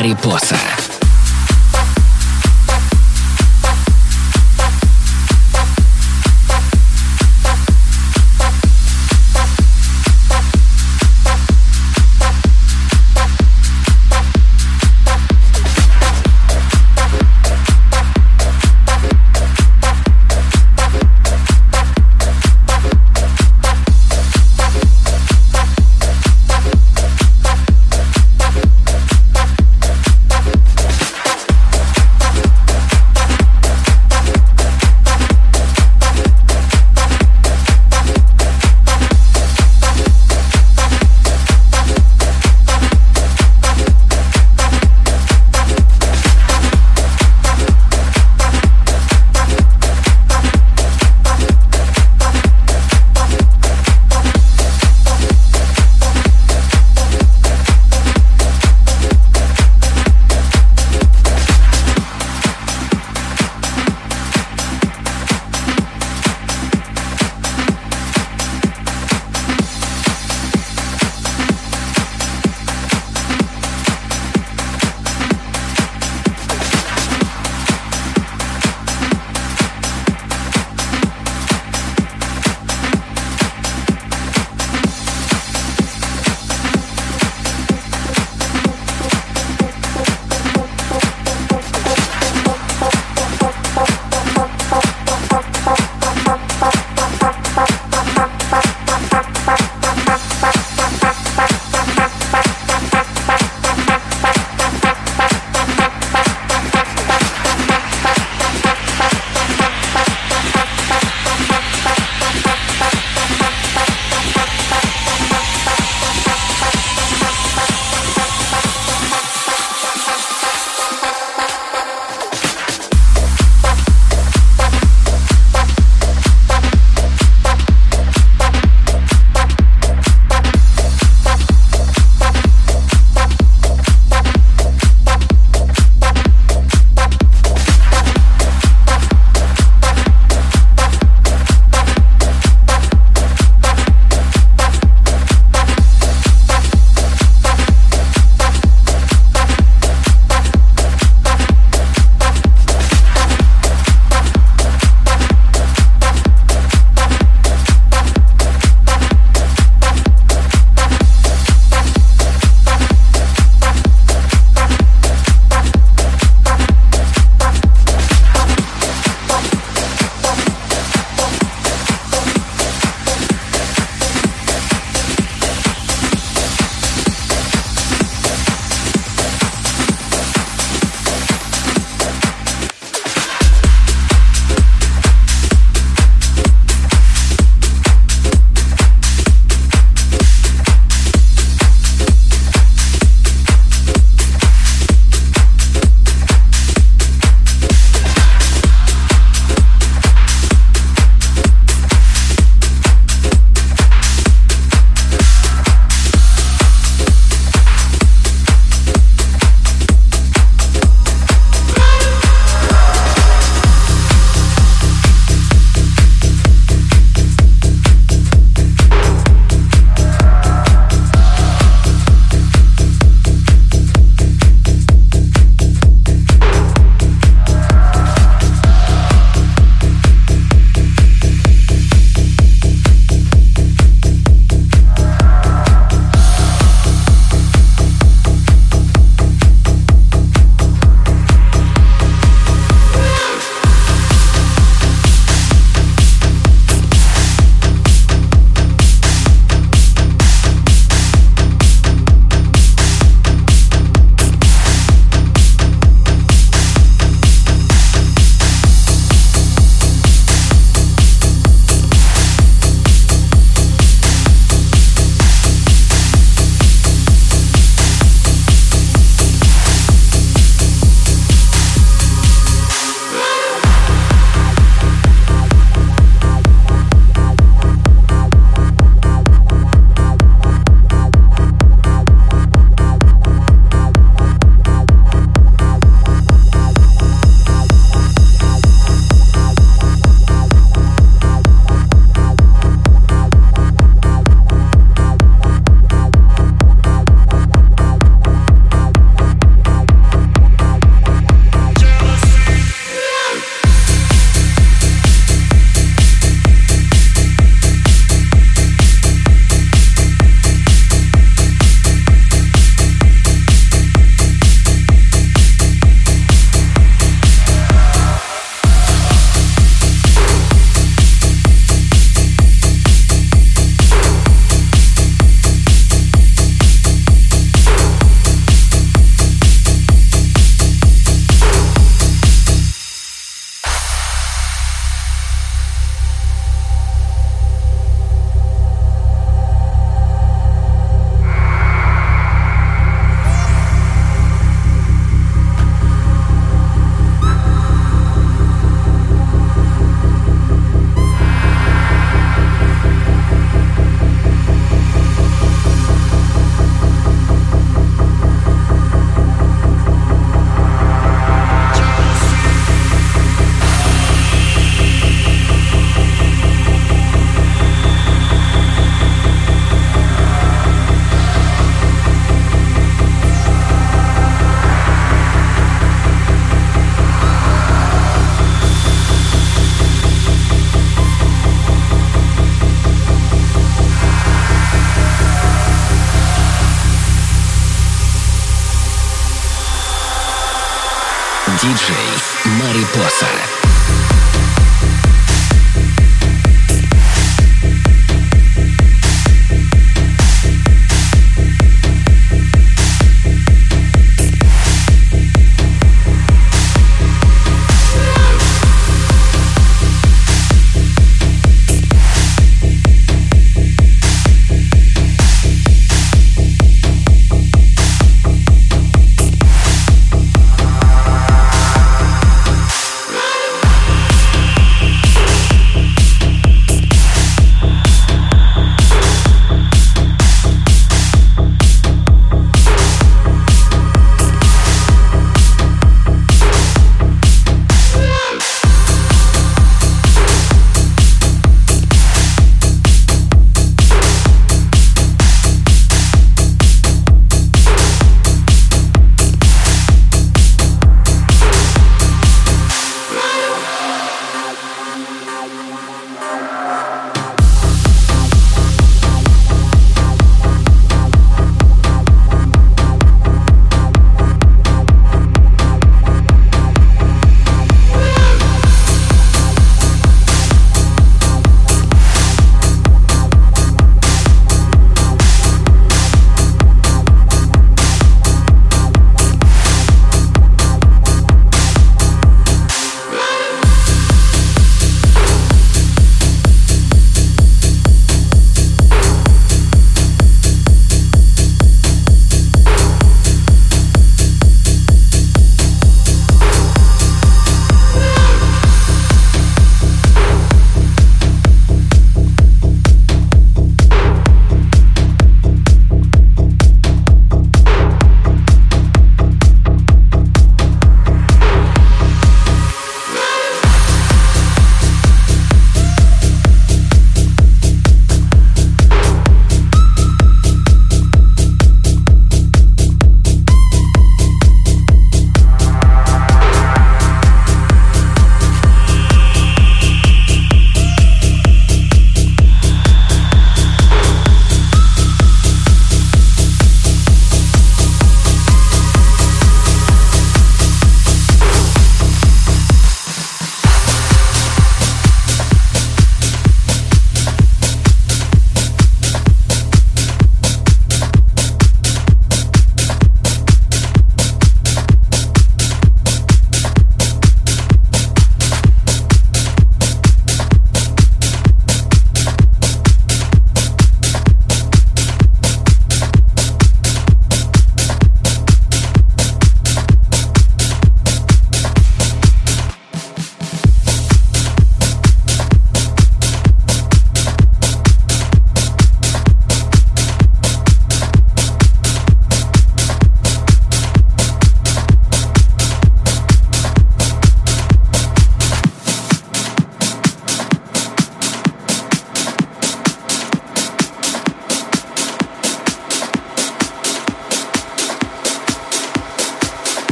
[0.00, 0.89] Марипоса.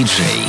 [0.00, 0.39] DJ.